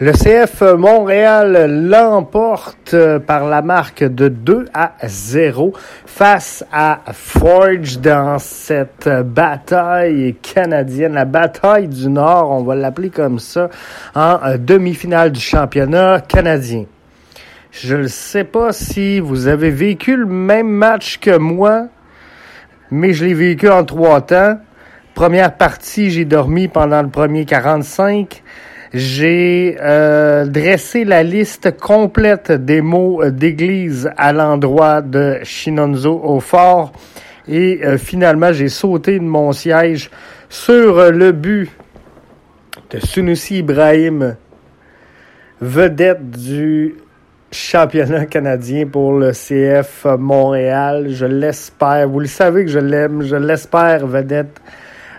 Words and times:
Le 0.00 0.12
CF 0.12 0.62
Montréal 0.62 1.86
l'emporte 1.90 2.96
par 3.26 3.46
la 3.46 3.60
marque 3.60 4.02
de 4.02 4.28
2 4.28 4.64
à 4.72 4.92
0 5.04 5.74
face 6.06 6.64
à 6.72 7.00
Forge 7.12 7.98
dans 7.98 8.38
cette 8.38 9.10
bataille 9.22 10.34
canadienne, 10.40 11.12
la 11.12 11.26
bataille 11.26 11.88
du 11.88 12.08
Nord, 12.08 12.52
on 12.52 12.62
va 12.62 12.74
l'appeler 12.74 13.10
comme 13.10 13.38
ça, 13.38 13.68
en 14.14 14.38
demi-finale 14.58 15.30
du 15.30 15.40
championnat 15.40 16.22
canadien. 16.26 16.86
Je 17.70 17.96
ne 17.96 18.06
sais 18.06 18.44
pas 18.44 18.72
si 18.72 19.20
vous 19.20 19.46
avez 19.46 19.70
vécu 19.70 20.16
le 20.16 20.26
même 20.26 20.70
match 20.70 21.18
que 21.18 21.36
moi, 21.36 21.88
mais 22.90 23.12
je 23.12 23.26
l'ai 23.26 23.34
vécu 23.34 23.68
en 23.68 23.84
trois 23.84 24.22
temps. 24.22 24.58
Première 25.14 25.54
partie, 25.54 26.10
j'ai 26.10 26.24
dormi 26.24 26.68
pendant 26.68 27.02
le 27.02 27.10
premier 27.10 27.44
45. 27.44 28.42
J'ai 28.94 29.78
euh, 29.80 30.44
dressé 30.44 31.04
la 31.04 31.22
liste 31.22 31.78
complète 31.78 32.52
des 32.52 32.82
mots 32.82 33.24
d'église 33.30 34.10
à 34.18 34.34
l'endroit 34.34 35.00
de 35.00 35.38
Shinonzo 35.42 36.20
au 36.22 36.40
fort. 36.40 36.92
Et 37.48 37.80
euh, 37.84 37.96
finalement, 37.96 38.52
j'ai 38.52 38.68
sauté 38.68 39.18
de 39.18 39.24
mon 39.24 39.52
siège 39.52 40.10
sur 40.50 41.10
le 41.10 41.32
but 41.32 41.70
de 42.90 42.98
Sunusi 43.00 43.58
Ibrahim, 43.58 44.36
vedette 45.62 46.30
du 46.30 46.96
championnat 47.50 48.26
canadien 48.26 48.86
pour 48.86 49.14
le 49.14 49.32
CF 49.32 50.06
Montréal. 50.18 51.06
Je 51.08 51.24
l'espère. 51.24 52.08
Vous 52.08 52.20
le 52.20 52.26
savez 52.26 52.66
que 52.66 52.70
je 52.70 52.78
l'aime. 52.78 53.22
Je 53.22 53.36
l'espère, 53.36 54.06
vedette 54.06 54.60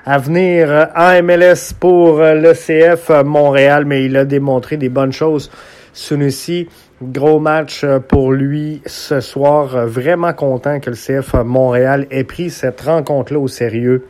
à 0.06 0.18
venir 0.18 0.90
en 0.96 1.24
MLS 1.24 1.74
pour 1.80 2.20
le 2.20 2.54
CF 2.54 3.10
Montréal, 3.24 3.86
mais 3.86 4.06
il 4.06 4.18
a 4.18 4.26
démontré 4.26 4.78
des 4.78 4.90
bonnes 4.90 5.14
choses. 5.14 5.50
Sunusi, 5.94 6.68
gros 7.02 7.40
match 7.40 7.86
pour 8.08 8.32
lui 8.32 8.82
ce 8.86 9.20
soir. 9.20 9.88
Vraiment 9.88 10.34
content 10.34 10.80
que 10.80 10.90
le 10.90 10.96
CF 10.96 11.36
Montréal 11.46 12.08
ait 12.12 12.24
pris 12.24 12.50
cette 12.50 12.82
rencontre-là 12.82 13.40
au 13.40 13.48
sérieux. 13.48 14.06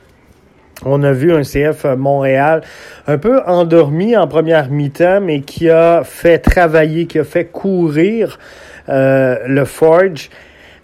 On 0.86 1.04
a 1.04 1.12
vu 1.12 1.32
un 1.32 1.44
CF 1.44 1.86
Montréal 1.98 2.62
un 3.08 3.18
peu 3.18 3.42
endormi 3.46 4.18
en 4.18 4.28
première 4.28 4.70
mi-temps, 4.70 5.22
mais 5.22 5.42
qui 5.42 5.70
a 5.70 6.04
fait 6.04 6.40
travailler, 6.40 7.06
qui 7.06 7.20
a 7.20 7.24
fait 7.24 7.46
courir 7.46 8.40
euh, 8.90 9.38
le 9.48 9.64
Forge 9.66 10.30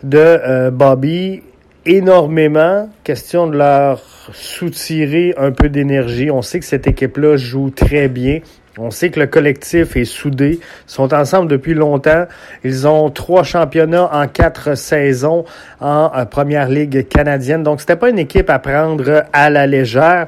de 0.03 0.17
euh, 0.17 0.71
Bobby 0.71 1.41
énormément. 1.89 2.87
Question 3.03 3.47
de 3.47 3.57
leur 3.57 3.99
soutirer 4.31 5.33
un 5.37 5.51
peu 5.51 5.69
d'énergie. 5.69 6.29
On 6.29 6.43
sait 6.43 6.59
que 6.59 6.65
cette 6.65 6.85
équipe-là 6.87 7.35
joue 7.35 7.71
très 7.71 8.07
bien. 8.07 8.39
On 8.77 8.91
sait 8.91 9.09
que 9.09 9.19
le 9.19 9.27
collectif 9.27 9.97
est 9.97 10.05
soudé. 10.05 10.59
Ils 10.61 10.91
sont 10.91 11.13
ensemble 11.13 11.49
depuis 11.49 11.73
longtemps. 11.73 12.27
Ils 12.63 12.87
ont 12.87 13.09
trois 13.09 13.43
championnats 13.43 14.09
en 14.13 14.27
quatre 14.27 14.77
saisons 14.77 15.43
en 15.81 16.11
euh, 16.15 16.25
première 16.25 16.69
ligue 16.69 17.07
canadienne. 17.07 17.63
Donc, 17.63 17.81
c'était 17.81 17.95
pas 17.95 18.09
une 18.09 18.19
équipe 18.19 18.49
à 18.51 18.59
prendre 18.59 19.25
à 19.33 19.49
la 19.49 19.65
légère. 19.65 20.27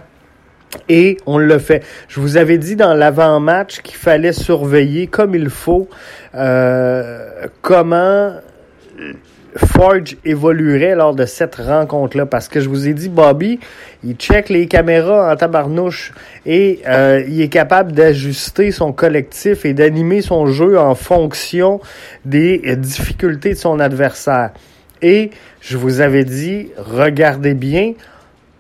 Et 0.90 1.18
on 1.28 1.38
le 1.38 1.60
fait. 1.60 1.84
Je 2.08 2.20
vous 2.20 2.38
avais 2.38 2.58
dit 2.58 2.76
dans 2.76 2.94
l'avant-match 2.94 3.82
qu'il 3.82 3.98
fallait 3.98 4.34
surveiller 4.34 5.08
comme 5.08 5.36
il 5.36 5.50
faut 5.50 5.88
euh, 6.34 7.46
comment 7.62 8.32
Forge 9.56 10.18
évoluerait 10.24 10.96
lors 10.96 11.14
de 11.14 11.26
cette 11.26 11.56
rencontre-là? 11.56 12.26
Parce 12.26 12.48
que 12.48 12.60
je 12.60 12.70
vous 12.70 12.88
ai 12.88 12.94
dit, 12.94 13.10
Bobby, 13.10 13.60
il 14.04 14.16
check 14.16 14.50
les 14.50 14.68
caméras 14.68 15.32
en 15.32 15.36
tabarnouche 15.36 16.14
et 16.46 16.82
euh, 16.88 17.24
il 17.28 17.42
est 17.42 17.50
capable 17.50 17.92
d'ajuster 17.92 18.72
son 18.72 18.94
collectif 18.94 19.66
et 19.66 19.74
d'animer 19.74 20.22
son 20.22 20.46
jeu 20.46 20.80
en 20.80 20.96
fonction 20.96 21.82
des 22.26 22.76
difficultés 22.78 23.50
de 23.50 23.60
son 23.60 23.80
adversaire. 23.80 24.52
Et 25.02 25.32
je 25.60 25.78
vous 25.78 26.02
avais 26.02 26.24
dit, 26.24 26.70
regardez 26.78 27.54
bien 27.54 27.94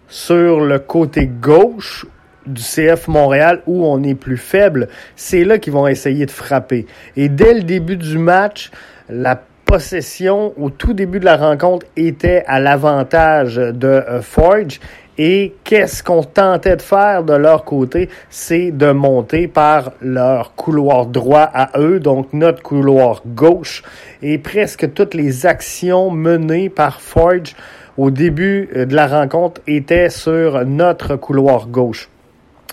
sur 0.08 0.60
le 0.60 0.80
côté 0.80 1.28
gauche 1.28 2.06
du 2.46 2.62
CF 2.62 3.08
Montréal 3.08 3.62
où 3.68 3.86
on 3.86 4.04
est 4.04 4.16
plus 4.16 4.38
faible, 4.38 4.88
c'est 5.16 5.44
là 5.44 5.60
qu'ils 5.60 5.74
vont 5.74 5.88
essayer 5.88 6.26
de 6.26 6.32
frapper. 6.32 6.88
Et 7.16 7.30
dès 7.30 7.54
le 7.54 7.62
début 7.62 7.98
du 7.98 8.18
match, 8.18 8.72
la 9.10 9.42
possession 9.72 10.54
au 10.62 10.70
tout 10.70 10.92
début 10.92 11.22
de 11.22 11.24
la 11.24 11.38
rencontre 11.38 11.86
était 11.96 12.44
à 12.46 12.60
l'avantage 12.60 13.56
de 13.56 13.88
euh, 13.88 14.22
Forge. 14.22 14.82
Et 15.18 15.54
qu'est-ce 15.64 16.04
qu'on 16.04 16.24
tentait 16.24 16.76
de 16.76 16.82
faire 16.82 17.24
de 17.24 17.32
leur 17.36 17.64
côté? 17.64 18.10
C'est 18.30 18.72
de 18.72 18.92
monter 18.92 19.48
par 19.48 19.94
leur 20.02 20.56
couloir 20.56 21.06
droit 21.06 21.50
à 21.54 21.80
eux, 21.80 22.02
donc 22.02 22.34
notre 22.34 22.62
couloir 22.62 23.22
gauche. 23.26 23.84
Et 24.22 24.40
presque 24.40 24.94
toutes 24.94 25.14
les 25.14 25.46
actions 25.46 26.12
menées 26.12 26.68
par 26.68 27.00
Forge 27.00 27.56
au 27.98 28.12
début 28.12 28.70
euh, 28.76 28.86
de 28.86 28.94
la 28.94 29.08
rencontre 29.08 29.62
étaient 29.68 30.10
sur 30.10 30.66
notre 30.66 31.16
couloir 31.16 31.68
gauche. 31.68 32.10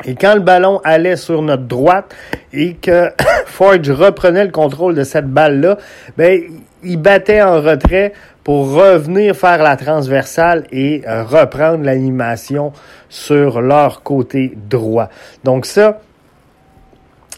Et 0.05 0.15
quand 0.15 0.35
le 0.35 0.41
ballon 0.41 0.81
allait 0.85 1.17
sur 1.17 1.43
notre 1.43 1.65
droite 1.65 2.15
et 2.53 2.75
que 2.75 3.11
Forge 3.47 3.91
reprenait 3.91 4.45
le 4.45 4.51
contrôle 4.51 4.95
de 4.95 5.05
cette 5.05 5.27
balle-là, 5.27 5.79
ben, 6.17 6.41
il 6.83 6.97
battait 6.97 7.43
en 7.43 7.61
retrait 7.61 8.13
pour 8.45 8.73
revenir 8.73 9.35
faire 9.35 9.63
la 9.63 9.77
transversale 9.77 10.65
et 10.71 11.03
euh, 11.07 11.25
reprendre 11.25 11.85
l'animation 11.85 12.73
sur 13.09 13.61
leur 13.61 14.03
côté 14.03 14.55
droit. 14.57 15.09
Donc 15.45 15.67
ça, 15.67 16.01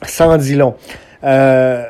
sans 0.03 0.37
dit 0.37 0.56
long. 0.56 0.77
Euh, 1.25 1.82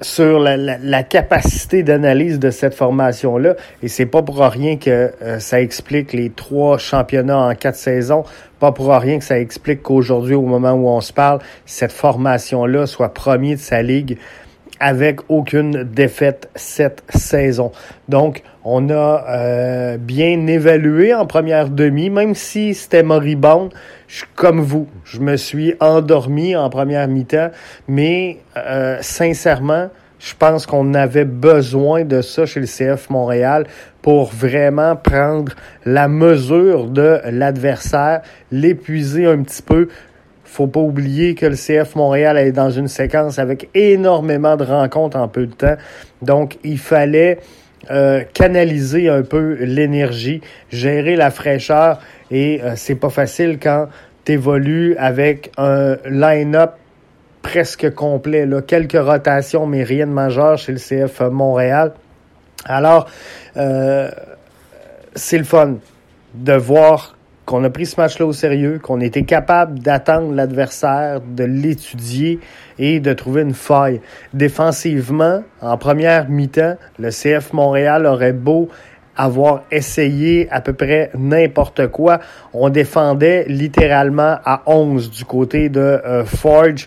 sur 0.00 0.38
la, 0.38 1.02
capacité 1.02 1.82
d'analyse 1.82 2.38
de 2.38 2.50
cette 2.50 2.74
formation-là. 2.74 3.54
Et 3.82 3.88
c'est 3.88 4.06
pas 4.06 4.22
pour 4.22 4.38
rien 4.38 4.76
que 4.76 5.12
euh, 5.22 5.38
ça 5.38 5.60
explique 5.60 6.12
les 6.12 6.30
trois 6.30 6.78
championnats 6.78 7.38
en 7.38 7.54
quatre 7.54 7.76
saisons. 7.76 8.24
Pas 8.60 8.72
pour 8.72 8.90
rien 8.90 9.18
que 9.18 9.24
ça 9.24 9.38
explique 9.38 9.82
qu'aujourd'hui, 9.82 10.34
au 10.34 10.42
moment 10.42 10.72
où 10.72 10.88
on 10.88 11.00
se 11.00 11.12
parle, 11.12 11.40
cette 11.66 11.92
formation-là 11.92 12.86
soit 12.86 13.12
premier 13.14 13.56
de 13.56 13.60
sa 13.60 13.82
ligue 13.82 14.18
avec 14.80 15.20
aucune 15.28 15.84
défaite 15.84 16.48
cette 16.54 17.02
saison. 17.08 17.72
Donc, 18.08 18.42
on 18.70 18.90
a 18.90 19.24
euh, 19.30 19.96
bien 19.96 20.46
évalué 20.46 21.14
en 21.14 21.24
première 21.24 21.70
demi, 21.70 22.10
même 22.10 22.34
si 22.34 22.74
c'était 22.74 23.02
moribond. 23.02 23.70
Je, 24.08 24.24
comme 24.34 24.60
vous, 24.60 24.86
je 25.04 25.20
me 25.20 25.36
suis 25.36 25.74
endormi 25.80 26.54
en 26.54 26.68
première 26.68 27.08
mi-temps, 27.08 27.50
mais 27.88 28.38
euh, 28.58 28.98
sincèrement, 29.00 29.88
je 30.18 30.34
pense 30.38 30.66
qu'on 30.66 30.92
avait 30.92 31.24
besoin 31.24 32.04
de 32.04 32.20
ça 32.20 32.44
chez 32.44 32.60
le 32.60 32.66
CF 32.66 33.08
Montréal 33.08 33.66
pour 34.02 34.26
vraiment 34.26 34.96
prendre 34.96 35.52
la 35.86 36.08
mesure 36.08 36.88
de 36.88 37.20
l'adversaire, 37.24 38.20
l'épuiser 38.52 39.26
un 39.26 39.42
petit 39.42 39.62
peu, 39.62 39.88
faut 40.44 40.66
pas 40.66 40.80
oublier 40.80 41.34
que 41.34 41.46
le 41.46 41.54
CF 41.54 41.94
Montréal 41.94 42.36
est 42.36 42.52
dans 42.52 42.70
une 42.70 42.88
séquence 42.88 43.38
avec 43.38 43.70
énormément 43.74 44.56
de 44.56 44.64
rencontres 44.64 45.16
en 45.16 45.28
peu 45.28 45.46
de 45.46 45.54
temps. 45.54 45.76
Donc, 46.20 46.58
il 46.64 46.78
fallait 46.78 47.38
euh, 47.90 48.22
canaliser 48.34 49.08
un 49.08 49.22
peu 49.22 49.56
l'énergie, 49.60 50.40
gérer 50.70 51.16
la 51.16 51.30
fraîcheur 51.30 52.00
et 52.30 52.60
euh, 52.62 52.72
c'est 52.76 52.94
pas 52.94 53.10
facile 53.10 53.58
quand 53.60 53.88
tu 54.24 54.32
évolues 54.32 54.96
avec 54.96 55.50
un 55.56 55.96
line-up 56.08 56.72
presque 57.42 57.94
complet, 57.94 58.46
là. 58.46 58.62
quelques 58.62 59.00
rotations 59.00 59.66
mais 59.66 59.82
rien 59.82 60.06
de 60.06 60.12
majeur 60.12 60.58
chez 60.58 60.72
le 60.72 60.78
CF 60.78 61.20
Montréal. 61.30 61.92
Alors, 62.64 63.08
euh, 63.56 64.10
c'est 65.14 65.38
le 65.38 65.44
fun 65.44 65.76
de 66.34 66.52
voir 66.52 67.17
qu'on 67.48 67.64
a 67.64 67.70
pris 67.70 67.86
ce 67.86 67.98
match-là 67.98 68.26
au 68.26 68.34
sérieux, 68.34 68.78
qu'on 68.78 69.00
était 69.00 69.22
capable 69.22 69.78
d'attendre 69.78 70.34
l'adversaire, 70.34 71.22
de 71.22 71.44
l'étudier 71.44 72.40
et 72.78 73.00
de 73.00 73.14
trouver 73.14 73.40
une 73.40 73.54
faille. 73.54 74.02
Défensivement, 74.34 75.42
en 75.62 75.78
première 75.78 76.28
mi-temps, 76.28 76.76
le 76.98 77.08
CF 77.08 77.54
Montréal 77.54 78.04
aurait 78.04 78.34
beau 78.34 78.68
avoir 79.16 79.62
essayé 79.72 80.46
à 80.50 80.60
peu 80.60 80.74
près 80.74 81.10
n'importe 81.16 81.86
quoi. 81.86 82.20
On 82.52 82.68
défendait 82.68 83.46
littéralement 83.48 84.36
à 84.44 84.62
11 84.66 85.10
du 85.10 85.24
côté 85.24 85.70
de 85.70 85.80
euh, 85.80 86.26
Forge. 86.26 86.86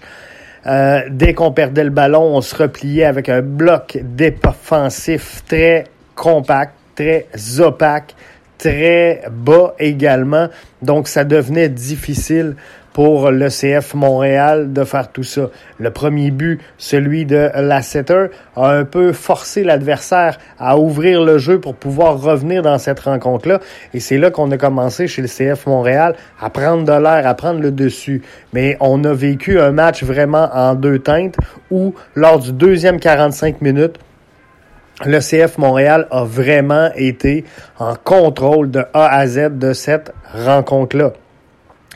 Euh, 0.68 1.02
dès 1.10 1.34
qu'on 1.34 1.52
perdait 1.52 1.86
le 1.86 1.90
ballon, 1.90 2.36
on 2.36 2.42
se 2.42 2.56
repliait 2.56 3.06
avec 3.06 3.30
un 3.30 3.42
bloc 3.42 3.98
défensif 4.04 5.44
très 5.48 5.86
compact, 6.14 6.76
très 6.94 7.26
opaque, 7.60 8.14
très 8.62 9.24
bas 9.32 9.74
également. 9.80 10.48
Donc, 10.84 11.08
ça 11.08 11.24
devenait 11.24 11.68
difficile 11.68 12.56
pour 12.94 13.32
le 13.32 13.48
CF 13.48 13.96
Montréal 13.96 14.72
de 14.72 14.84
faire 14.84 15.12
tout 15.12 15.24
ça. 15.24 15.50
Le 15.80 15.90
premier 15.92 16.30
but, 16.30 16.62
celui 16.78 17.26
de 17.26 17.50
Lasseter, 17.56 18.28
a 18.56 18.70
un 18.70 18.84
peu 18.84 19.14
forcé 19.14 19.64
l'adversaire 19.64 20.38
à 20.60 20.78
ouvrir 20.78 21.24
le 21.24 21.38
jeu 21.38 21.60
pour 21.60 21.74
pouvoir 21.74 22.22
revenir 22.22 22.62
dans 22.62 22.78
cette 22.78 23.00
rencontre-là. 23.00 23.62
Et 23.94 24.00
c'est 24.00 24.18
là 24.18 24.30
qu'on 24.30 24.52
a 24.52 24.58
commencé 24.58 25.08
chez 25.08 25.22
le 25.24 25.28
CF 25.28 25.66
Montréal 25.66 26.16
à 26.40 26.50
prendre 26.50 26.84
de 26.84 27.04
l'air, 27.04 27.26
à 27.26 27.34
prendre 27.34 27.62
le 27.62 27.72
dessus. 27.72 28.22
Mais 28.54 28.78
on 28.80 29.04
a 29.06 29.14
vécu 29.14 29.60
un 29.60 29.72
match 29.72 30.04
vraiment 30.04 30.50
en 30.54 30.76
deux 30.76 31.00
teintes 31.00 31.38
où, 31.72 31.96
lors 32.14 32.40
du 32.40 32.52
deuxième 32.52 33.00
45 33.00 33.62
minutes, 33.62 33.98
le 35.06 35.20
CF 35.20 35.58
Montréal 35.58 36.08
a 36.12 36.24
vraiment 36.24 36.90
été 36.96 37.44
en 37.80 37.96
contrôle 37.96 38.72
de 38.72 38.84
A 38.94 39.08
à 39.08 39.28
Z 39.28 39.58
de 39.58 39.74
cette 39.74 40.14
rencontre-là. 40.34 41.14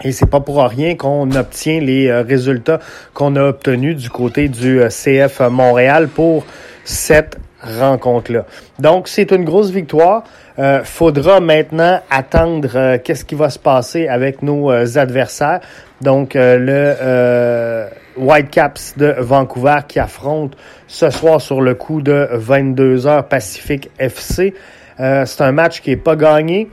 Et 0.04 0.12
c'est 0.12 0.26
pas 0.26 0.42
pour 0.42 0.62
rien 0.62 0.96
qu'on 0.96 1.32
obtient 1.32 1.80
les 1.80 2.10
euh, 2.10 2.22
résultats 2.22 2.80
qu'on 3.14 3.36
a 3.38 3.44
obtenus 3.44 3.96
du 3.96 4.10
côté 4.10 4.50
du 4.50 4.82
euh, 4.82 4.90
CF 4.90 5.40
Montréal 5.50 6.10
pour 6.10 6.46
cette 6.84 7.38
rencontre-là. 7.62 8.46
Donc, 8.78 9.08
c'est 9.08 9.32
une 9.32 9.46
grosse 9.46 9.70
victoire. 9.70 10.24
Euh, 10.60 10.84
faudra 10.84 11.40
maintenant 11.40 12.02
attendre 12.10 12.98
qu'est-ce 12.98 13.24
qui 13.24 13.36
va 13.36 13.50
se 13.50 13.58
passer 13.58 14.08
avec 14.08 14.42
nos 14.42 14.70
adversaires. 14.98 15.62
Donc, 16.02 16.34
le 16.36 17.88
Whitecaps 18.18 18.98
de 18.98 19.16
Vancouver 19.20 19.80
qui 19.88 20.00
affronte 20.00 20.56
ce 20.88 21.10
soir 21.10 21.42
sur 21.42 21.62
le 21.62 21.76
coup 21.76 22.02
de 22.02 22.28
22 22.32 23.08
heures 23.08 23.28
Pacifique 23.28 23.90
FC. 24.00 24.54
c'est 24.98 25.42
un 25.42 25.52
match 25.52 25.82
qui 25.82 25.92
est 25.92 25.98
pas 25.98 26.16
gagné. 26.16 26.70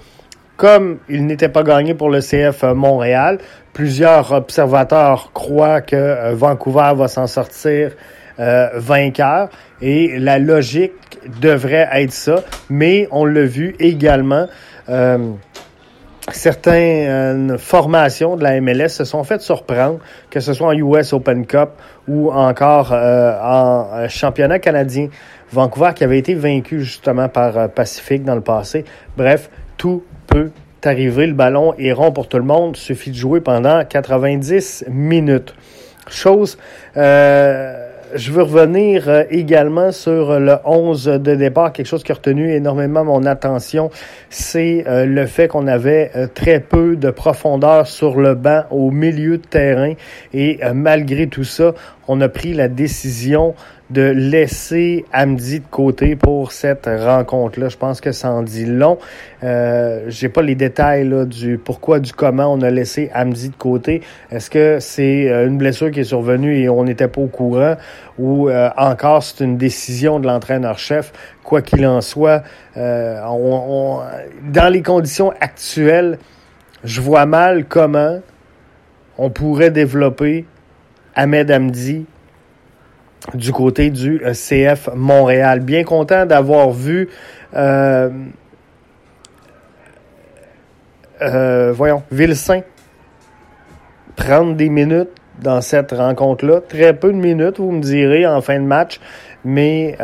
Comme 0.56 0.98
il 1.08 1.26
n'était 1.26 1.48
pas 1.48 1.64
gagné 1.64 1.94
pour 1.94 2.08
le 2.08 2.20
CF 2.20 2.62
Montréal, 2.62 3.38
plusieurs 3.72 4.32
observateurs 4.32 5.30
croient 5.32 5.80
que 5.80 5.96
euh, 5.96 6.34
Vancouver 6.34 6.92
va 6.94 7.08
s'en 7.08 7.26
sortir 7.26 7.92
euh, 8.38 8.68
vainqueur 8.74 9.48
et 9.80 10.18
la 10.18 10.38
logique 10.38 10.92
devrait 11.40 11.88
être 11.92 12.12
ça, 12.12 12.44
mais 12.70 13.08
on 13.10 13.24
l'a 13.24 13.44
vu 13.44 13.74
également. 13.78 14.46
Euh, 14.88 15.32
certaines 16.32 17.58
formations 17.58 18.36
de 18.36 18.42
la 18.42 18.60
MLS 18.60 18.88
se 18.88 19.04
sont 19.04 19.24
faites 19.24 19.40
surprendre, 19.40 19.98
que 20.30 20.40
ce 20.40 20.52
soit 20.52 20.68
en 20.68 20.72
US 20.72 21.12
Open 21.12 21.46
Cup 21.46 21.70
ou 22.08 22.30
encore 22.30 22.92
en 22.92 24.08
championnat 24.08 24.58
canadien. 24.58 25.08
Vancouver 25.52 25.90
qui 25.94 26.04
avait 26.04 26.18
été 26.18 26.34
vaincu 26.34 26.80
justement 26.80 27.28
par 27.28 27.68
Pacifique 27.70 28.24
dans 28.24 28.34
le 28.34 28.40
passé. 28.40 28.84
Bref, 29.16 29.50
tout 29.76 30.02
peut 30.26 30.50
arriver, 30.84 31.26
le 31.26 31.34
ballon 31.34 31.74
est 31.78 31.92
rond 31.92 32.12
pour 32.12 32.28
tout 32.28 32.38
le 32.38 32.44
monde, 32.44 32.76
suffit 32.76 33.10
de 33.10 33.16
jouer 33.16 33.40
pendant 33.40 33.84
90 33.84 34.86
minutes. 34.88 35.54
Chose, 36.08 36.58
euh, 36.96 37.81
je 38.14 38.32
veux 38.32 38.42
revenir 38.42 39.08
euh, 39.08 39.24
également 39.30 39.92
sur 39.92 40.38
le 40.38 40.56
11 40.64 41.04
de 41.04 41.34
départ. 41.34 41.72
Quelque 41.72 41.86
chose 41.86 42.02
qui 42.02 42.12
a 42.12 42.14
retenu 42.14 42.52
énormément 42.52 43.04
mon 43.04 43.24
attention, 43.24 43.90
c'est 44.30 44.84
euh, 44.86 45.04
le 45.04 45.26
fait 45.26 45.48
qu'on 45.48 45.66
avait 45.66 46.10
très 46.34 46.60
peu 46.60 46.96
de 46.96 47.10
profondeur 47.10 47.86
sur 47.86 48.20
le 48.20 48.34
banc 48.34 48.64
au 48.70 48.90
milieu 48.90 49.38
de 49.38 49.46
terrain. 49.46 49.94
Et 50.32 50.60
malgré 50.74 51.26
tout 51.26 51.44
ça, 51.44 51.74
on 52.08 52.20
a 52.20 52.28
pris 52.28 52.54
la 52.54 52.68
décision 52.68 53.54
de 53.90 54.02
laisser 54.02 55.04
Amdi 55.12 55.60
de 55.60 55.66
côté 55.70 56.16
pour 56.16 56.52
cette 56.52 56.86
rencontre-là. 56.86 57.68
Je 57.68 57.76
pense 57.76 58.00
que 58.00 58.12
ça 58.12 58.30
en 58.30 58.42
dit 58.42 58.64
long. 58.64 58.98
Euh, 59.42 60.04
J'ai 60.08 60.28
pas 60.28 60.42
les 60.42 60.54
détails 60.54 61.08
là, 61.08 61.24
du 61.24 61.58
pourquoi, 61.58 62.00
du 62.00 62.12
comment 62.12 62.52
on 62.52 62.62
a 62.62 62.70
laissé 62.70 63.10
Amdi 63.14 63.50
de 63.50 63.56
côté. 63.56 64.02
Est-ce 64.30 64.48
que 64.48 64.78
c'est 64.80 65.30
euh, 65.30 65.46
une 65.46 65.58
blessure 65.58 65.90
qui 65.90 66.00
est 66.00 66.04
survenue 66.04 66.58
et 66.58 66.68
on 66.68 66.84
n'était 66.84 67.08
pas 67.08 67.20
au 67.20 67.26
courant 67.26 67.76
ou 68.18 68.48
euh, 68.48 68.70
encore 68.76 69.22
c'est 69.22 69.44
une 69.44 69.58
décision 69.58 70.20
de 70.20 70.26
l'entraîneur-chef? 70.26 71.12
Quoi 71.44 71.60
qu'il 71.60 71.86
en 71.86 72.00
soit, 72.00 72.42
euh, 72.76 73.20
on, 73.26 74.00
dans 74.50 74.72
les 74.72 74.82
conditions 74.82 75.32
actuelles, 75.40 76.18
je 76.84 77.00
vois 77.00 77.26
mal 77.26 77.66
comment 77.66 78.20
on 79.18 79.28
pourrait 79.30 79.70
développer 79.70 80.46
Ahmed 81.14 81.50
Amdi 81.50 82.06
du 83.34 83.52
côté 83.52 83.90
du 83.90 84.20
euh, 84.24 84.32
CF 84.32 84.88
Montréal. 84.94 85.60
Bien 85.60 85.84
content 85.84 86.26
d'avoir 86.26 86.70
vu, 86.70 87.08
euh, 87.54 88.10
euh, 91.22 91.72
voyons, 91.72 92.02
Vilsain 92.10 92.62
prendre 94.16 94.54
des 94.54 94.68
minutes 94.68 95.10
dans 95.40 95.60
cette 95.60 95.92
rencontre-là. 95.92 96.60
Très 96.60 96.94
peu 96.94 97.12
de 97.12 97.16
minutes, 97.16 97.58
vous 97.58 97.72
me 97.72 97.80
direz, 97.80 98.26
en 98.26 98.40
fin 98.40 98.60
de 98.60 98.66
match, 98.66 99.00
mais 99.44 99.96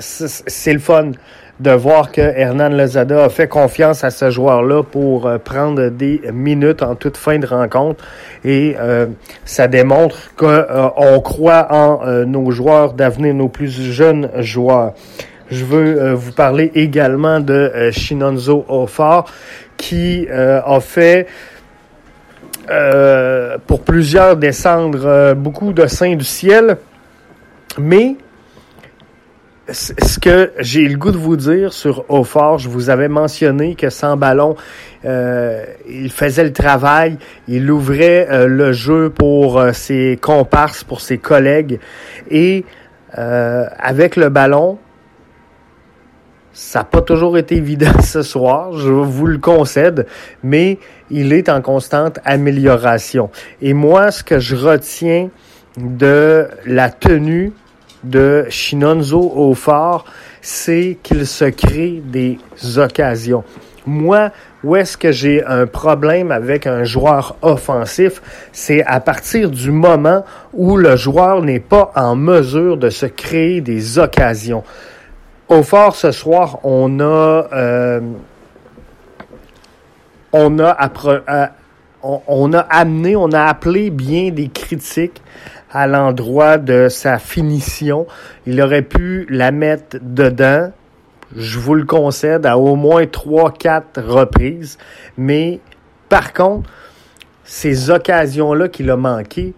c'est 0.00 0.72
le 0.72 0.80
fun 0.80 1.12
de 1.60 1.70
voir 1.70 2.10
que 2.10 2.20
Hernan 2.20 2.70
Lozada 2.70 3.24
a 3.24 3.28
fait 3.28 3.46
confiance 3.46 4.02
à 4.02 4.10
ce 4.10 4.28
joueur-là 4.30 4.82
pour 4.82 5.26
euh, 5.26 5.38
prendre 5.38 5.88
des 5.88 6.20
minutes 6.32 6.82
en 6.82 6.96
toute 6.96 7.16
fin 7.16 7.38
de 7.38 7.46
rencontre. 7.46 8.04
Et 8.44 8.74
euh, 8.78 9.06
ça 9.44 9.68
démontre 9.68 10.34
qu'on 10.34 10.46
euh, 10.48 11.20
croit 11.20 11.68
en 11.70 12.24
nos 12.26 12.50
joueurs 12.50 12.92
d'avenir, 12.92 13.34
nos 13.34 13.48
plus 13.48 13.70
jeunes 13.70 14.30
joueurs. 14.38 14.94
Je 15.50 15.64
veux 15.64 16.14
vous 16.14 16.32
parler 16.32 16.72
également 16.74 17.38
de 17.38 17.90
Shinonzo 17.92 18.64
Ofar 18.68 19.26
qui 19.76 20.26
a 20.30 20.80
fait 20.80 21.26
pour 23.66 23.82
plusieurs 23.82 24.36
descendre 24.36 25.34
beaucoup 25.34 25.72
de 25.72 25.86
saints 25.86 26.16
du 26.16 26.24
ciel, 26.24 26.78
mais 27.78 28.16
ce 29.72 30.18
que 30.18 30.52
j'ai 30.58 30.86
le 30.86 30.98
goût 30.98 31.10
de 31.10 31.16
vous 31.16 31.36
dire 31.36 31.72
sur 31.72 32.04
Aufort, 32.10 32.58
je 32.58 32.68
vous 32.68 32.90
avais 32.90 33.08
mentionné 33.08 33.74
que 33.74 33.88
sans 33.88 34.16
ballon, 34.16 34.56
euh, 35.06 35.64
il 35.88 36.10
faisait 36.10 36.44
le 36.44 36.52
travail, 36.52 37.16
il 37.48 37.70
ouvrait 37.70 38.28
euh, 38.30 38.46
le 38.46 38.72
jeu 38.72 39.08
pour 39.08 39.58
euh, 39.58 39.72
ses 39.72 40.18
comparses, 40.20 40.84
pour 40.84 41.00
ses 41.00 41.18
collègues, 41.18 41.80
et 42.30 42.64
avec 43.16 44.16
le 44.16 44.28
ballon, 44.28 44.76
ça 46.52 46.80
n'a 46.80 46.84
pas 46.84 47.00
toujours 47.00 47.38
été 47.38 47.54
évident 47.54 48.00
ce 48.02 48.22
soir, 48.22 48.72
je 48.72 48.90
vous 48.90 49.26
le 49.26 49.38
concède, 49.38 50.08
mais 50.42 50.78
il 51.10 51.32
est 51.32 51.48
en 51.48 51.62
constante 51.62 52.18
amélioration. 52.24 53.30
Et 53.62 53.72
moi, 53.72 54.10
ce 54.10 54.24
que 54.24 54.40
je 54.40 54.56
retiens 54.56 55.30
de 55.76 56.48
la 56.66 56.90
tenue 56.90 57.52
de 58.04 58.46
Shinonzo 58.48 59.32
au 59.34 59.54
fort, 59.54 60.04
c'est 60.40 60.98
qu'il 61.02 61.26
se 61.26 61.46
crée 61.46 62.02
des 62.04 62.38
occasions. 62.76 63.44
Moi, 63.86 64.30
où 64.62 64.76
est-ce 64.76 64.96
que 64.96 65.12
j'ai 65.12 65.44
un 65.44 65.66
problème 65.66 66.30
avec 66.30 66.66
un 66.66 66.84
joueur 66.84 67.36
offensif? 67.42 68.22
C'est 68.52 68.82
à 68.84 69.00
partir 69.00 69.50
du 69.50 69.70
moment 69.70 70.24
où 70.54 70.76
le 70.76 70.96
joueur 70.96 71.42
n'est 71.42 71.60
pas 71.60 71.92
en 71.94 72.16
mesure 72.16 72.78
de 72.78 72.88
se 72.88 73.06
créer 73.06 73.60
des 73.60 73.98
occasions. 73.98 74.64
Au 75.48 75.62
fort 75.62 75.96
ce 75.96 76.12
soir, 76.12 76.60
on 76.64 76.98
a 77.00 77.46
euh, 77.52 78.00
on 80.32 80.58
a 80.58 80.90
euh, 81.06 81.46
on 82.02 82.52
a 82.52 82.60
amené, 82.60 83.16
on 83.16 83.32
a 83.32 83.44
appelé 83.44 83.90
bien 83.90 84.30
des 84.30 84.48
critiques 84.48 85.22
à 85.74 85.88
l'endroit 85.88 86.56
de 86.56 86.88
sa 86.88 87.18
finition. 87.18 88.06
Il 88.46 88.62
aurait 88.62 88.82
pu 88.82 89.26
la 89.28 89.50
mettre 89.50 89.98
dedans. 90.00 90.72
Je 91.36 91.58
vous 91.58 91.74
le 91.74 91.84
concède 91.84 92.46
à 92.46 92.56
au 92.56 92.76
moins 92.76 93.06
trois, 93.06 93.52
quatre 93.52 94.00
reprises. 94.00 94.78
Mais 95.18 95.60
par 96.08 96.32
contre, 96.32 96.70
ces 97.42 97.90
occasions-là 97.90 98.68
qu'il 98.68 98.88
a 98.88 98.96
manquées, 98.96 99.52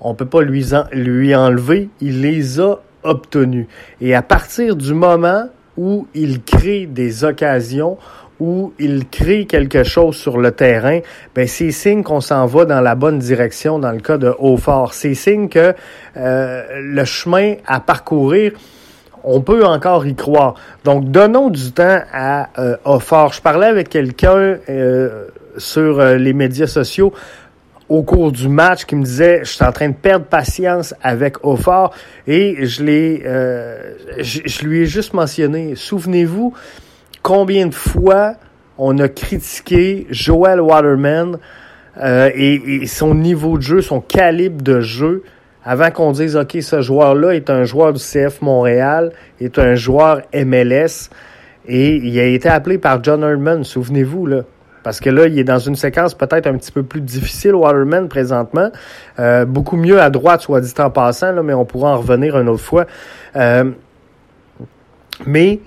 on 0.00 0.14
peut 0.14 0.26
pas 0.26 0.42
lui, 0.42 0.66
lui 0.92 1.34
enlever. 1.34 1.88
Il 2.00 2.20
les 2.20 2.60
a 2.60 2.76
obtenues. 3.02 3.66
Et 4.02 4.14
à 4.14 4.22
partir 4.22 4.76
du 4.76 4.92
moment 4.92 5.48
où 5.78 6.06
il 6.14 6.42
crée 6.42 6.86
des 6.86 7.24
occasions, 7.24 7.96
où 8.44 8.74
il 8.78 9.08
crée 9.08 9.46
quelque 9.46 9.84
chose 9.84 10.16
sur 10.16 10.36
le 10.36 10.52
terrain, 10.52 11.00
ben 11.34 11.48
c'est 11.48 11.70
signe 11.70 12.02
qu'on 12.02 12.20
s'en 12.20 12.44
va 12.44 12.66
dans 12.66 12.82
la 12.82 12.94
bonne 12.94 13.18
direction 13.18 13.78
dans 13.78 13.92
le 13.92 14.00
cas 14.00 14.18
de 14.18 14.34
Hautfort. 14.38 14.92
C'est 14.92 15.14
signe 15.14 15.48
que 15.48 15.74
euh, 16.16 16.62
le 16.82 17.04
chemin 17.06 17.54
à 17.66 17.80
parcourir, 17.80 18.52
on 19.22 19.40
peut 19.40 19.64
encore 19.64 20.06
y 20.06 20.14
croire. 20.14 20.54
Donc, 20.84 21.10
donnons 21.10 21.48
du 21.48 21.72
temps 21.72 22.00
à 22.12 22.50
euh. 22.58 22.76
Je 22.86 23.40
parlais 23.40 23.66
avec 23.66 23.88
quelqu'un 23.88 24.58
euh, 24.68 25.28
sur 25.56 25.98
euh, 25.98 26.16
les 26.16 26.34
médias 26.34 26.66
sociaux 26.66 27.14
au 27.88 28.02
cours 28.02 28.30
du 28.30 28.48
match 28.48 28.84
qui 28.84 28.96
me 28.96 29.04
disait 29.04 29.40
je 29.44 29.52
suis 29.52 29.64
en 29.64 29.72
train 29.72 29.88
de 29.88 29.94
perdre 29.94 30.26
patience 30.26 30.94
avec 31.02 31.44
Hautfort 31.44 31.92
et 32.26 32.66
je 32.66 32.82
l'ai 32.82 33.22
je 34.18 34.64
lui 34.64 34.80
ai 34.80 34.86
juste 34.86 35.12
mentionné 35.12 35.74
souvenez-vous 35.76 36.54
combien 37.24 37.66
de 37.66 37.74
fois 37.74 38.34
on 38.76 38.98
a 38.98 39.08
critiqué 39.08 40.06
Joel 40.10 40.60
Waterman 40.60 41.38
euh, 42.00 42.30
et, 42.34 42.86
son 42.86 43.14
niveau 43.14 43.56
de 43.56 43.62
jeu, 43.62 43.80
son 43.80 44.00
calibre 44.00 44.62
de 44.62 44.80
jeu, 44.80 45.22
avant 45.64 45.90
qu'on 45.90 46.12
dise, 46.12 46.36
OK, 46.36 46.58
ce 46.60 46.82
joueur-là 46.82 47.34
est 47.34 47.48
un 47.48 47.64
joueur 47.64 47.94
du 47.94 48.00
CF 48.00 48.42
Montréal, 48.42 49.12
est 49.40 49.58
un 49.58 49.74
joueur 49.74 50.20
MLS, 50.34 51.08
et 51.66 51.96
il 51.96 52.18
a 52.20 52.26
été 52.26 52.48
appelé 52.48 52.76
par 52.76 53.02
John 53.02 53.22
Herdman, 53.22 53.64
souvenez-vous, 53.64 54.26
là. 54.26 54.42
Parce 54.82 55.00
que 55.00 55.08
là, 55.08 55.26
il 55.26 55.38
est 55.38 55.44
dans 55.44 55.58
une 55.58 55.76
séquence 55.76 56.12
peut-être 56.12 56.46
un 56.46 56.58
petit 56.58 56.72
peu 56.72 56.82
plus 56.82 57.00
difficile, 57.00 57.54
Waterman, 57.54 58.08
présentement. 58.08 58.70
Euh, 59.18 59.46
beaucoup 59.46 59.78
mieux 59.78 59.98
à 59.98 60.10
droite, 60.10 60.42
soit 60.42 60.60
dit 60.60 60.74
en 60.76 60.90
passant, 60.90 61.32
là, 61.32 61.42
mais 61.42 61.54
on 61.54 61.64
pourra 61.64 61.92
en 61.92 61.96
revenir 61.96 62.36
une 62.36 62.50
autre 62.50 62.62
fois. 62.62 62.84
Euh, 63.34 63.70
mais 65.24 65.60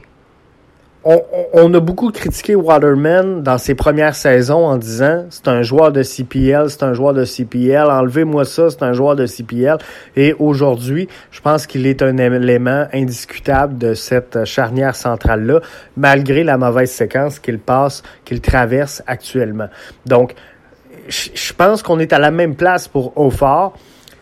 on, 1.53 1.73
a 1.73 1.79
beaucoup 1.79 2.11
critiqué 2.11 2.55
Waterman 2.55 3.41
dans 3.41 3.57
ses 3.57 3.75
premières 3.75 4.15
saisons 4.15 4.65
en 4.65 4.77
disant 4.77 5.25
c'est 5.29 5.47
un 5.47 5.61
joueur 5.61 5.93
de 5.93 6.03
CPL, 6.03 6.69
c'est 6.69 6.83
un 6.83 6.93
joueur 6.93 7.13
de 7.13 7.23
CPL, 7.23 7.89
enlevez-moi 7.89 8.43
ça, 8.43 8.69
c'est 8.69 8.83
un 8.83 8.91
joueur 8.91 9.15
de 9.15 9.25
CPL. 9.25 9.77
Et 10.17 10.35
aujourd'hui, 10.37 11.07
je 11.31 11.39
pense 11.39 11.65
qu'il 11.65 11.87
est 11.87 12.01
un 12.01 12.17
élément 12.17 12.87
indiscutable 12.93 13.77
de 13.77 13.93
cette 13.93 14.43
charnière 14.43 14.95
centrale-là, 14.95 15.61
malgré 15.95 16.43
la 16.43 16.57
mauvaise 16.57 16.91
séquence 16.91 17.39
qu'il 17.39 17.59
passe, 17.59 18.03
qu'il 18.25 18.41
traverse 18.41 19.01
actuellement. 19.07 19.67
Donc, 20.05 20.33
je 21.07 21.53
pense 21.53 21.83
qu'on 21.83 21.99
est 21.99 22.11
à 22.11 22.19
la 22.19 22.31
même 22.31 22.55
place 22.55 22.89
pour 22.89 23.17
Aufort. 23.17 23.77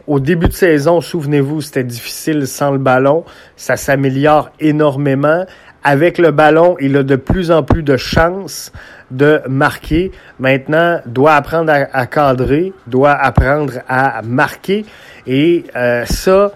Au 0.07 0.19
début 0.19 0.47
de 0.47 0.53
saison, 0.53 1.01
souvenez-vous, 1.01 1.61
c'était 1.61 1.83
difficile 1.83 2.45
sans 2.45 2.69
le 2.69 2.77
ballon. 2.77 3.23
Ça 3.55 3.75
s'améliore 3.75 4.51
énormément. 4.59 5.45
Avec 5.87 6.17
le 6.17 6.31
ballon, 6.31 6.77
il 6.79 6.97
a 6.97 7.03
de 7.03 7.15
plus 7.15 7.51
en 7.51 7.61
plus 7.61 7.83
de 7.83 7.95
chances 7.95 8.71
de 9.11 9.39
marquer. 9.47 10.11
Maintenant, 10.39 10.99
doit 11.05 11.35
apprendre 11.35 11.71
à, 11.71 12.07
cadrer, 12.07 12.73
doit 12.87 13.11
apprendre 13.11 13.73
à 13.87 14.23
marquer. 14.23 14.83
Et 15.27 15.63
euh, 15.75 16.03
ça, 16.05 16.53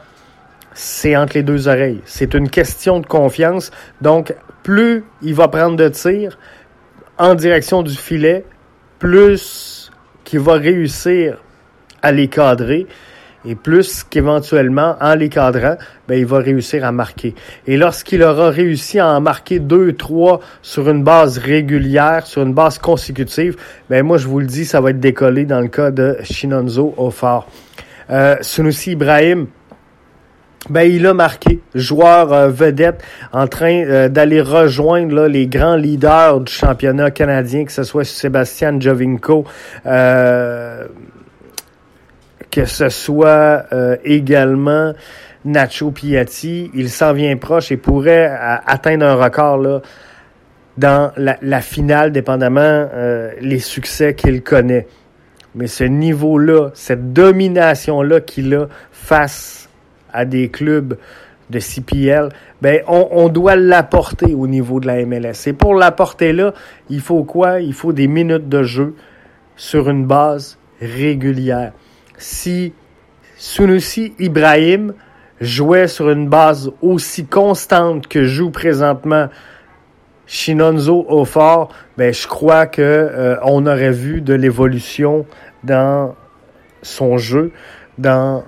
c'est 0.74 1.16
entre 1.16 1.36
les 1.36 1.44
deux 1.44 1.68
oreilles. 1.68 2.02
C'est 2.06 2.34
une 2.34 2.50
question 2.50 3.00
de 3.00 3.06
confiance. 3.06 3.70
Donc, 4.02 4.34
plus 4.64 5.04
il 5.22 5.36
va 5.36 5.48
prendre 5.48 5.76
de 5.76 5.90
tirs 5.90 6.40
en 7.20 7.36
direction 7.36 7.84
du 7.84 7.96
filet, 7.96 8.46
plus 8.98 9.92
qu'il 10.24 10.40
va 10.40 10.54
réussir 10.54 11.38
à 12.02 12.12
les 12.12 12.30
cadrer 12.30 12.88
et 13.46 13.56
plus 13.56 14.04
qu'éventuellement, 14.04 14.96
en 15.02 15.16
les 15.16 15.30
cadrant, 15.30 15.78
ben, 16.08 16.20
il 16.20 16.26
va 16.26 16.40
réussir 16.40 16.86
à 16.86 16.92
marquer. 16.92 17.36
Et 17.68 17.78
lorsqu'il 17.78 18.24
aura 18.24 18.50
réussi 18.50 19.00
à 19.00 19.08
en 19.08 19.22
marquer 19.22 19.60
deux, 19.60 19.94
trois 19.94 20.42
sur 20.62 20.90
une 20.90 21.04
base 21.04 21.38
régulière, 21.38 22.26
sur 22.26 22.42
une 22.42 22.54
base 22.54 22.78
consécutive, 22.78 23.56
ben, 23.90 24.04
moi, 24.04 24.18
je 24.18 24.28
vous 24.28 24.40
le 24.40 24.46
dis, 24.48 24.66
ça 24.66 24.82
va 24.82 24.92
être 24.92 25.00
décollé 25.00 25.46
dans 25.46 25.62
le 25.62 25.68
cas 25.70 25.92
de 25.92 26.18
Shinonzo 26.24 26.94
phare. 27.12 27.48
Euh, 28.10 28.36
Sunusi 28.42 28.92
Ibrahim, 28.92 29.48
ben, 30.70 30.82
il 30.82 31.08
a 31.08 31.14
marqué, 31.14 31.62
joueur 31.74 32.34
euh, 32.34 32.50
vedette, 32.50 33.02
en 33.32 33.48
train 33.48 33.84
euh, 33.86 34.10
d'aller 34.10 34.42
rejoindre 34.42 35.28
les 35.28 35.48
grands 35.48 35.76
leaders 35.76 36.42
du 36.42 36.52
championnat 36.52 37.12
canadien, 37.12 37.66
que 37.66 37.72
ce 37.72 37.84
soit 37.84 38.04
Sébastien 38.04 38.80
Jovinko, 38.80 39.46
euh, 39.86 40.86
que 42.52 42.66
ce 42.66 42.90
soit 42.90 43.66
euh, 43.72 43.98
également 44.04 44.94
Nacho 45.46 45.92
Piatti, 45.92 46.70
il 46.74 46.90
s'en 46.90 47.14
vient 47.14 47.38
proche 47.38 47.72
et 47.72 47.78
pourrait 47.78 48.30
atteindre 48.66 49.06
un 49.06 49.16
record 49.16 49.58
là, 49.58 49.82
dans 50.78 51.12
la, 51.16 51.62
finale, 51.62 52.12
dépendamment 52.12 52.60
euh, 52.62 53.32
les 53.42 53.60
succès 53.60 54.16
qu'il 54.16 54.42
connaît. 54.42 54.88
Mais 55.56 55.68
ce 55.68 55.84
niveau-là, 55.84 56.70
cette 56.74 57.14
domination-là 57.14 58.22
qu'il 58.22 58.54
a 58.54 58.68
face 58.92 59.70
à 60.14 60.26
des 60.26 60.50
clubs 60.50 60.98
de 61.50 61.60
CPL, 61.60 62.30
ben 62.62 62.82
on, 62.88 63.08
on 63.12 63.30
doit 63.30 63.56
l'apporter 63.56 64.36
au 64.36 64.46
niveau 64.46 64.80
de 64.80 64.88
la 64.88 65.04
MLS. 65.06 65.48
Et 65.48 65.54
pour 65.54 65.74
l'apporter 65.74 66.34
là, 66.34 66.54
il 66.90 67.02
faut 67.02 67.24
quoi? 67.24 67.60
Il 67.62 67.74
faut 67.74 67.92
des 67.92 68.08
minutes 68.08 68.48
de 68.48 68.64
jeu 68.64 68.96
sur 69.56 69.90
une 69.90 70.06
base 70.06 70.58
régulière 70.82 71.72
si 72.20 72.74
Sunusi 73.38 74.14
Ibrahim 74.20 74.94
jouait 75.42 75.88
sur 75.88 76.10
une 76.10 76.28
base 76.28 76.72
aussi 76.82 77.26
constante 77.26 78.08
que 78.08 78.26
joue 78.26 78.52
présentement 78.52 79.30
Shinonzo 80.28 81.06
au 81.08 81.26
fort, 81.26 81.74
ben 81.98 82.14
je 82.14 82.28
crois 82.28 82.68
que 82.68 82.82
euh, 82.82 83.38
on 83.44 83.66
aurait 83.66 83.92
vu 83.92 84.22
de 84.22 84.34
l'évolution 84.34 85.26
dans 85.64 86.16
son 86.84 87.18
jeu, 87.18 87.52
dans 87.98 88.44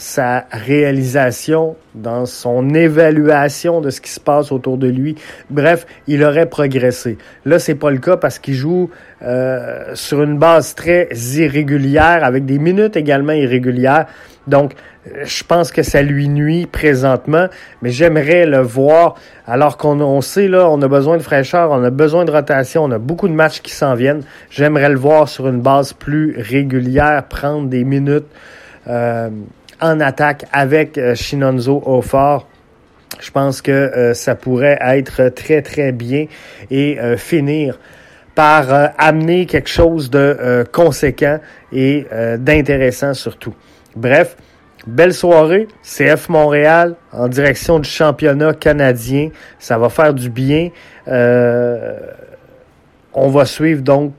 sa 0.00 0.46
réalisation, 0.50 1.76
dans 1.94 2.24
son 2.24 2.74
évaluation 2.74 3.80
de 3.80 3.90
ce 3.90 4.00
qui 4.00 4.10
se 4.10 4.20
passe 4.20 4.50
autour 4.50 4.78
de 4.78 4.88
lui. 4.88 5.16
Bref, 5.50 5.86
il 6.06 6.24
aurait 6.24 6.46
progressé. 6.46 7.18
Là, 7.44 7.58
c'est 7.58 7.74
pas 7.74 7.90
le 7.90 7.98
cas 7.98 8.16
parce 8.16 8.38
qu'il 8.38 8.54
joue 8.54 8.90
euh, 9.22 9.94
sur 9.94 10.22
une 10.22 10.38
base 10.38 10.74
très 10.74 11.08
irrégulière, 11.34 12.24
avec 12.24 12.46
des 12.46 12.58
minutes 12.58 12.96
également 12.96 13.32
irrégulières. 13.32 14.06
Donc, 14.46 14.72
je 15.22 15.44
pense 15.44 15.70
que 15.70 15.82
ça 15.82 16.02
lui 16.02 16.28
nuit 16.28 16.66
présentement, 16.66 17.46
mais 17.82 17.90
j'aimerais 17.90 18.46
le 18.46 18.60
voir. 18.60 19.16
Alors 19.46 19.76
qu'on 19.76 20.00
on 20.00 20.20
sait 20.20 20.48
là, 20.48 20.68
on 20.70 20.80
a 20.82 20.88
besoin 20.88 21.16
de 21.16 21.22
fraîcheur, 21.22 21.70
on 21.72 21.82
a 21.84 21.90
besoin 21.90 22.24
de 22.24 22.30
rotation, 22.30 22.84
on 22.84 22.90
a 22.90 22.98
beaucoup 22.98 23.28
de 23.28 23.34
matchs 23.34 23.60
qui 23.60 23.72
s'en 23.72 23.94
viennent. 23.94 24.22
J'aimerais 24.50 24.88
le 24.88 24.98
voir 24.98 25.28
sur 25.28 25.48
une 25.48 25.60
base 25.60 25.92
plus 25.92 26.36
régulière, 26.38 27.24
prendre 27.28 27.68
des 27.68 27.84
minutes. 27.84 28.26
Euh, 28.88 29.28
en 29.80 30.00
attaque 30.00 30.46
avec 30.52 30.98
euh, 30.98 31.14
Shinonzo 31.14 31.82
au 31.84 32.02
fort. 32.02 32.46
Je 33.20 33.30
pense 33.30 33.60
que 33.62 33.70
euh, 33.70 34.14
ça 34.14 34.34
pourrait 34.34 34.78
être 34.80 35.28
très, 35.28 35.62
très 35.62 35.92
bien 35.92 36.26
et 36.70 36.98
euh, 37.00 37.16
finir 37.16 37.78
par 38.34 38.92
amener 38.96 39.44
quelque 39.44 39.68
chose 39.68 40.08
de 40.08 40.64
conséquent 40.72 41.40
et 41.72 42.06
d'intéressant 42.38 43.12
surtout. 43.12 43.52
Bref, 43.96 44.36
belle 44.86 45.12
soirée, 45.12 45.68
CF 45.82 46.28
Montréal 46.30 46.94
en 47.12 47.28
direction 47.28 47.80
du 47.80 47.88
championnat 47.88 48.54
canadien. 48.54 49.30
Ça 49.58 49.76
va 49.76 49.90
faire 49.90 50.14
du 50.14 50.30
bien. 50.30 50.70
on 53.12 53.28
va 53.28 53.44
suivre 53.44 53.82
donc 53.82 54.14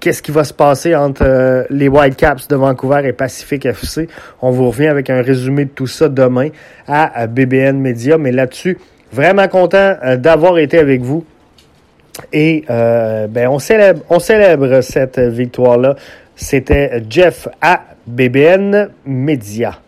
qu'est-ce 0.00 0.22
qui 0.22 0.30
va 0.30 0.44
se 0.44 0.52
passer 0.52 0.94
entre 0.94 1.24
euh, 1.24 1.64
les 1.70 1.88
Whitecaps 1.88 2.48
de 2.48 2.56
Vancouver 2.56 3.02
et 3.04 3.12
Pacific 3.12 3.66
FC. 3.66 4.08
On 4.42 4.50
vous 4.50 4.68
revient 4.70 4.86
avec 4.88 5.10
un 5.10 5.22
résumé 5.22 5.66
de 5.66 5.70
tout 5.70 5.86
ça 5.86 6.08
demain 6.08 6.48
à, 6.86 7.26
BBN 7.26 7.78
Media. 7.78 8.18
Mais 8.18 8.32
là-dessus, 8.32 8.78
vraiment 9.12 9.48
content 9.48 9.96
euh, 10.04 10.16
d'avoir 10.16 10.58
été 10.58 10.78
avec 10.78 11.02
vous. 11.02 11.24
Et 12.32 12.64
euh, 12.70 13.26
ben, 13.26 13.48
on, 13.48 13.58
célèbre, 13.58 14.02
on 14.08 14.18
célèbre 14.18 14.80
cette 14.80 15.18
victoire-là. 15.18 15.96
C'était 16.36 17.02
Jeff 17.08 17.48
à 17.60 17.82
BBN 18.06 18.90
Media. 19.04 19.80